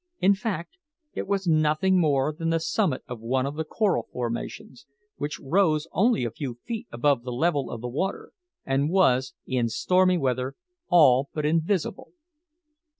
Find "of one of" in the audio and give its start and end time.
3.07-3.53